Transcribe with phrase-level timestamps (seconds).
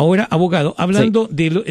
[0.00, 1.62] Ahora, abogado, hablando del,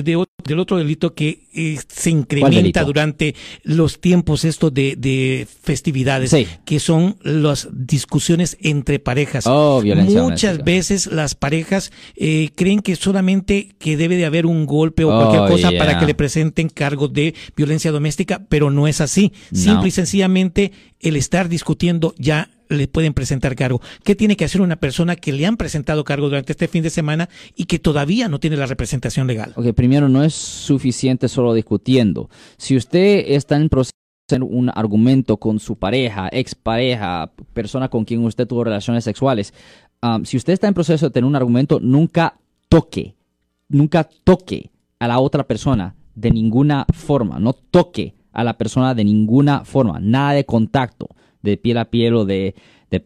[0.50, 6.36] del otro delito que eh, se incrementa durante los tiempos estos de, festividades,
[6.66, 9.46] que son las discusiones entre parejas.
[9.48, 15.04] Oh, Muchas veces las parejas eh, creen que solamente que debe de haber un golpe
[15.04, 19.02] o cualquier oh, cosa para que le presenten cargos de violencia doméstica, pero no es
[19.02, 19.32] así.
[19.54, 23.82] Simple y sencillamente el estar discutiendo ya le pueden presentar cargo.
[24.04, 26.90] ¿Qué tiene que hacer una persona que le han presentado cargo durante este fin de
[26.90, 29.54] semana y que todavía no tiene la representación legal?
[29.56, 32.30] Ok, primero no es suficiente solo discutiendo.
[32.58, 33.92] Si usted está en proceso
[34.30, 39.54] de un argumento con su pareja, expareja, persona con quien usted tuvo relaciones sexuales,
[40.02, 42.40] um, si usted está en proceso de tener un argumento, nunca
[42.70, 43.16] toque,
[43.68, 49.04] nunca toque a la otra persona de ninguna forma, no toque a la persona de
[49.04, 51.10] ninguna forma, nada de contacto
[51.42, 52.56] de piel a piel o de,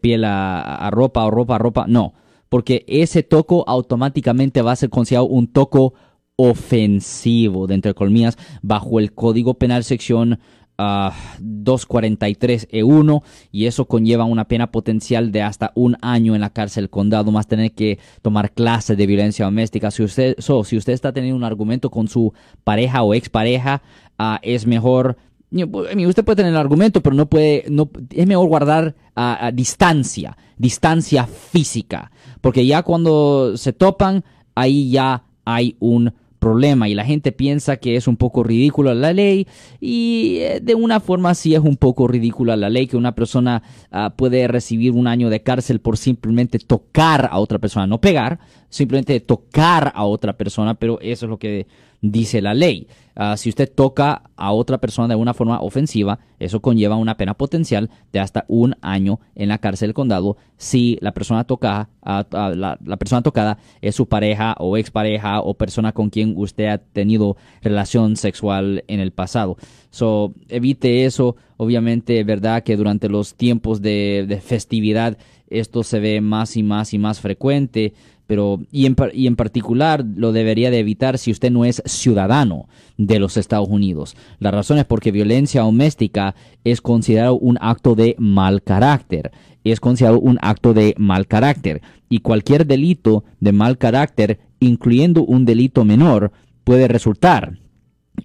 [0.00, 2.14] piel a, ropa o ropa a ropa, no,
[2.48, 5.94] porque ese toco automáticamente va a ser considerado un toco
[6.36, 10.40] ofensivo, de entre colmillas, bajo el Código Penal sección
[10.76, 16.50] 243E1 ah, e y eso conlleva una pena potencial de hasta un año en la
[16.50, 19.92] cárcel condado, más tener que tomar clases de violencia doméstica.
[19.92, 22.32] Si usted, si usted está teniendo un argumento con su
[22.64, 23.82] pareja o expareja,
[24.18, 25.16] uh, es mejor
[25.52, 31.28] Usted puede tener el argumento, pero no puede, no, es mejor guardar a, distancia, distancia
[31.28, 32.10] física,
[32.40, 34.24] porque ya cuando se topan,
[34.56, 36.12] ahí ya hay un
[36.44, 39.48] problema y la gente piensa que es un poco ridícula la ley
[39.80, 43.62] y eh, de una forma sí es un poco ridícula la ley que una persona
[43.90, 48.40] ah, puede recibir un año de cárcel por simplemente tocar a otra persona, no pegar,
[48.68, 51.66] simplemente tocar a otra persona, pero eso es lo que
[52.10, 52.86] dice la ley.
[53.16, 57.34] Ah, si usted toca a otra persona de una forma ofensiva, eso conlleva una pena
[57.34, 62.96] potencial de hasta un año en la cárcel del condado si la persona, toca, la,
[62.98, 68.16] persona tocada es su pareja o expareja o persona con quien usted ha tenido relación
[68.16, 69.56] sexual en el pasado.
[69.90, 71.36] So, evite eso.
[71.56, 76.94] Obviamente, verdad que durante los tiempos de, de festividad esto se ve más y más
[76.94, 77.94] y más frecuente
[78.26, 82.68] pero y en, y en particular lo debería de evitar si usted no es ciudadano
[82.96, 84.16] de los Estados Unidos.
[84.38, 86.34] La razón es porque violencia doméstica
[86.64, 89.32] es considerado un acto de mal carácter.
[89.64, 91.82] Es considerado un acto de mal carácter.
[92.08, 96.32] Y cualquier delito de mal carácter, incluyendo un delito menor,
[96.64, 97.58] puede resultar